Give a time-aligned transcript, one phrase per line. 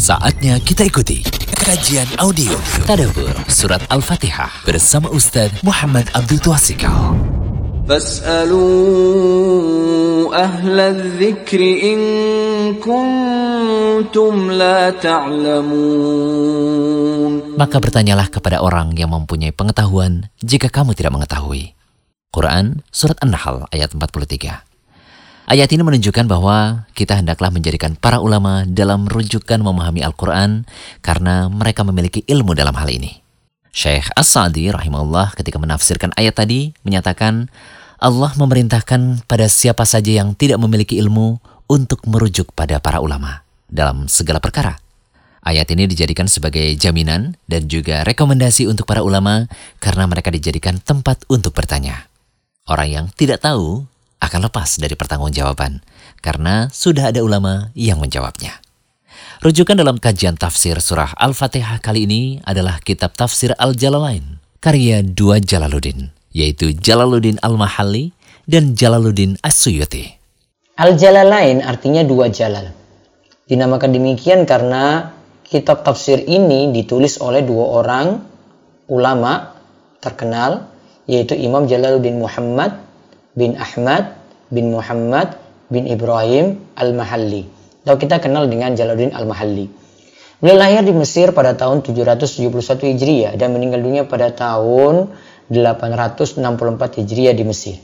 [0.00, 1.20] Saatnya kita ikuti
[1.60, 2.56] kajian audio
[2.88, 7.12] Tadabur Surat Al-Fatihah bersama Ustaz Muhammad Abdul Tuasikal.
[7.84, 8.64] Fas'alu
[10.32, 12.00] ahla dzikri in
[12.80, 15.60] kuntum la ta'lamun.
[17.60, 21.76] Maka bertanyalah kepada orang yang mempunyai pengetahuan jika kamu tidak mengetahui.
[22.32, 24.69] Quran Surat An-Nahl ayat 43.
[25.50, 30.62] Ayat ini menunjukkan bahwa kita hendaklah menjadikan para ulama dalam rujukan memahami Al-Quran
[31.02, 33.18] karena mereka memiliki ilmu dalam hal ini.
[33.74, 37.50] Syekh As-Sa'di rahimahullah ketika menafsirkan ayat tadi menyatakan
[37.98, 44.06] Allah memerintahkan pada siapa saja yang tidak memiliki ilmu untuk merujuk pada para ulama dalam
[44.06, 44.78] segala perkara.
[45.42, 49.50] Ayat ini dijadikan sebagai jaminan dan juga rekomendasi untuk para ulama
[49.82, 52.06] karena mereka dijadikan tempat untuk bertanya.
[52.70, 53.89] Orang yang tidak tahu
[54.20, 55.80] akan lepas dari pertanggungjawaban
[56.20, 58.60] karena sudah ada ulama yang menjawabnya.
[59.40, 66.12] Rujukan dalam kajian tafsir surah Al-Fatihah kali ini adalah kitab tafsir Al-Jalalain karya dua Jalaluddin
[66.36, 68.12] yaitu Jalaluddin Al-Mahalli
[68.44, 70.20] dan Jalaluddin As-Suyuti.
[70.76, 72.72] Al-Jalalain artinya dua jalal.
[73.48, 75.12] Dinamakan demikian karena
[75.44, 78.22] kitab tafsir ini ditulis oleh dua orang
[78.86, 79.56] ulama
[79.98, 80.70] terkenal
[81.10, 82.89] yaitu Imam Jalaluddin Muhammad
[83.34, 84.18] bin Ahmad
[84.50, 85.38] bin Muhammad
[85.70, 87.46] bin Ibrahim Al-Mahalli
[87.86, 89.66] atau kita kenal dengan Jalaluddin Al-Mahalli.
[90.40, 95.12] Beliau lahir di Mesir pada tahun 771 Hijriah dan meninggal dunia pada tahun
[95.52, 96.40] 864
[97.04, 97.76] Hijriah di Mesir.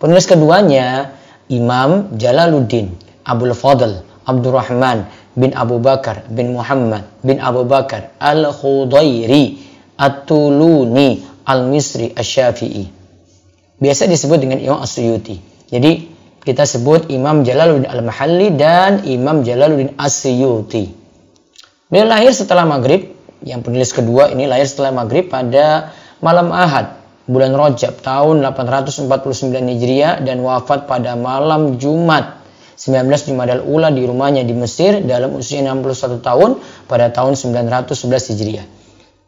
[0.00, 1.12] Penulis keduanya
[1.50, 2.94] Imam Jalaluddin
[3.26, 9.58] Abdul Fadl Abdurrahman bin Abu Bakar bin Muhammad bin Abu Bakar Al-Khudairi
[10.00, 12.99] At-Tuluni Al-Misri Asy-Syafi'i
[13.80, 15.40] biasa disebut dengan Imam Asyuyuti.
[15.72, 16.12] Jadi
[16.44, 20.92] kita sebut Imam Jalaluddin Al-Mahalli dan Imam Jalaluddin Asyuyuti.
[21.90, 27.56] Beliau lahir setelah maghrib, yang penulis kedua ini lahir setelah maghrib pada malam Ahad, bulan
[27.56, 29.08] Rojab tahun 849
[29.48, 32.40] Hijriah dan wafat pada malam Jumat
[32.80, 38.79] 19 Jumadal Ula di rumahnya di Mesir dalam usia 61 tahun pada tahun 911 Hijriah.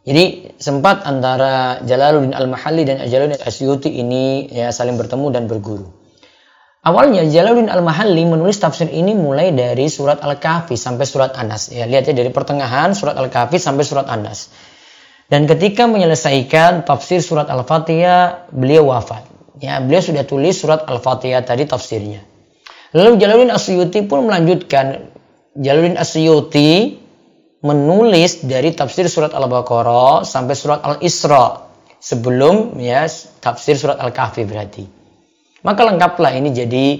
[0.03, 5.87] Jadi sempat antara Jalaluddin Al-Mahalli dan Jalaluddin Asyuti ini ya saling bertemu dan berguru.
[6.83, 11.71] Awalnya Jalaluddin Al-Mahalli menulis tafsir ini mulai dari surat Al-Kahfi sampai surat Anas.
[11.71, 14.51] Ya, lihat ya dari pertengahan surat Al-Kahfi sampai surat Anas.
[15.31, 19.23] Dan ketika menyelesaikan tafsir surat Al-Fatihah, beliau wafat.
[19.63, 22.19] Ya, beliau sudah tulis surat Al-Fatihah tadi tafsirnya.
[22.91, 25.07] Lalu Jalaluddin Asyuti pun melanjutkan
[25.55, 26.99] Jalaluddin Asyuti
[27.63, 31.63] menulis dari tafsir surat Al-Baqarah sampai surat Al-Isra
[31.95, 33.07] sebelum ya
[33.39, 34.83] tafsir surat Al-Kahfi berarti.
[35.63, 36.99] Maka lengkaplah ini jadi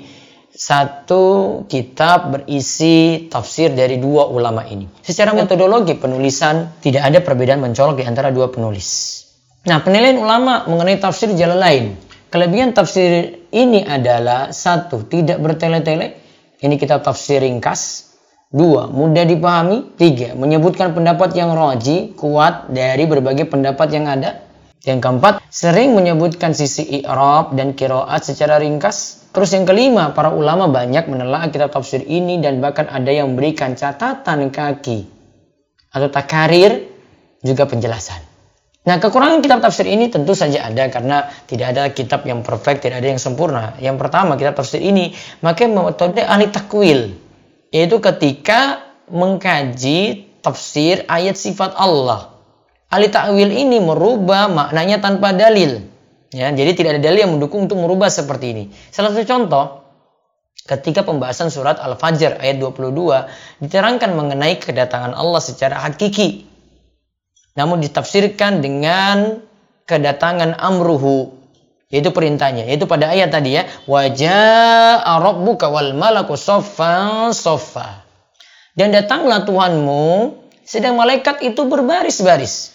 [0.53, 1.23] satu
[1.67, 4.87] kitab berisi tafsir dari dua ulama ini.
[5.03, 9.19] Secara metodologi penulisan tidak ada perbedaan mencolok di antara dua penulis.
[9.67, 11.83] Nah, penilaian ulama mengenai tafsir jalan lain.
[12.29, 16.21] Kelebihan tafsir ini adalah satu, tidak bertele-tele.
[16.63, 18.12] Ini kitab tafsir ringkas,
[18.53, 19.97] Dua, mudah dipahami.
[19.97, 24.45] Tiga, menyebutkan pendapat yang roji, kuat dari berbagai pendapat yang ada.
[24.85, 29.25] Yang keempat, sering menyebutkan sisi i'rab dan kiroat secara ringkas.
[29.33, 33.73] Terus yang kelima, para ulama banyak menelaah kitab tafsir ini dan bahkan ada yang memberikan
[33.73, 35.09] catatan kaki
[35.89, 36.93] atau takarir
[37.41, 38.21] juga penjelasan.
[38.85, 43.01] Nah, kekurangan kitab tafsir ini tentu saja ada karena tidak ada kitab yang perfect, tidak
[43.01, 43.73] ada yang sempurna.
[43.81, 45.09] Yang pertama, kitab tafsir ini
[45.41, 47.22] pakai metode ahli takwil
[47.73, 52.37] yaitu ketika mengkaji tafsir ayat sifat Allah.
[52.93, 55.81] Ahli ta'wil ini merubah maknanya tanpa dalil.
[56.29, 58.63] Ya, jadi tidak ada dalil yang mendukung untuk merubah seperti ini.
[58.93, 59.65] Salah satu contoh,
[60.69, 66.45] ketika pembahasan surat Al-Fajr ayat 22 diterangkan mengenai kedatangan Allah secara hakiki.
[67.57, 69.41] Namun ditafsirkan dengan
[69.85, 71.42] kedatangan amruhu
[71.93, 72.65] yaitu perintahnya.
[72.65, 73.69] Yaitu pada ayat tadi ya.
[73.85, 78.03] Wajah rabbuka wal malaku sofa sofa
[78.73, 80.33] dan datanglah Tuhanmu
[80.65, 82.73] sedang malaikat itu berbaris-baris.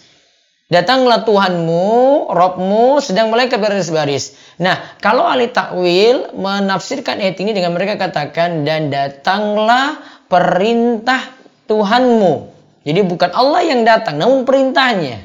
[0.69, 1.83] Datanglah Tuhanmu
[2.29, 4.37] Robmu sedang malaikat berbaris-baris.
[4.63, 9.99] Nah kalau ahli takwil menafsirkan ayat ini dengan mereka katakan dan datanglah
[10.31, 11.19] perintah
[11.67, 12.55] Tuhanmu.
[12.87, 15.19] Jadi bukan Allah yang datang namun perintahnya.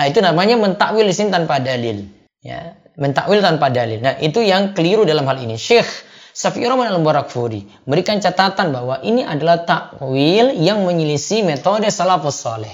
[0.00, 4.00] Nah itu namanya mentakwil di sini tanpa dalil ya mentakwil tanpa dalil.
[4.00, 5.56] Nah, itu yang keliru dalam hal ini.
[5.56, 5.88] Syekh
[6.30, 12.72] Safi Rahman al-Barakfuri memberikan catatan bahwa ini adalah takwil yang menyelisih metode salafus soleh.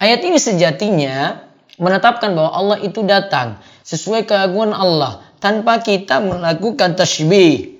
[0.00, 1.44] Ayat ini sejatinya
[1.76, 7.76] menetapkan bahwa Allah itu datang sesuai keagungan Allah tanpa kita melakukan tasbih,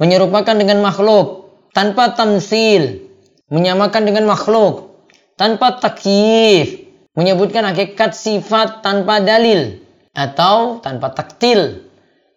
[0.00, 3.04] menyerupakan dengan makhluk, tanpa tamsil,
[3.52, 4.94] menyamakan dengan makhluk
[5.34, 6.86] tanpa takyif,
[7.18, 9.83] menyebutkan hakikat sifat tanpa dalil
[10.14, 11.90] atau tanpa taktil,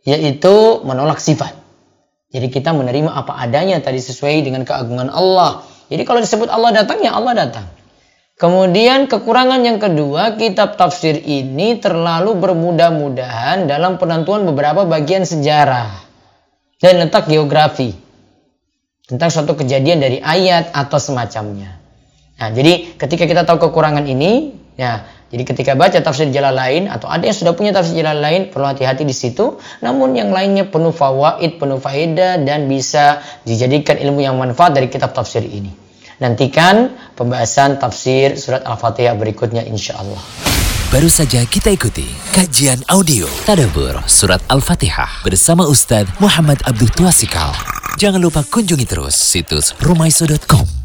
[0.04, 1.54] yaitu menolak sifat.
[2.28, 5.64] Jadi kita menerima apa adanya tadi sesuai dengan keagungan Allah.
[5.88, 7.66] Jadi kalau disebut Allah datang ya Allah datang.
[8.38, 15.90] Kemudian kekurangan yang kedua, kitab tafsir ini terlalu bermudah-mudahan dalam penentuan beberapa bagian sejarah
[16.78, 17.98] dan letak geografi
[19.10, 21.82] tentang suatu kejadian dari ayat atau semacamnya.
[22.38, 27.12] Nah, jadi ketika kita tahu kekurangan ini, ya, jadi ketika baca tafsir jalan lain atau
[27.12, 29.60] ada yang sudah punya tafsir jalan lain, perlu hati-hati di situ.
[29.84, 35.12] Namun yang lainnya penuh fawaid, penuh faedah dan bisa dijadikan ilmu yang manfaat dari kitab
[35.12, 35.70] tafsir ini.
[36.18, 40.18] Nantikan pembahasan tafsir surat Al-Fatihah berikutnya insya Allah.
[40.88, 47.52] Baru saja kita ikuti kajian audio Tadabur Surat Al-Fatihah bersama Ustadz Muhammad Abdul Tuasikal.
[48.00, 50.77] Jangan lupa kunjungi terus situs rumaiso.com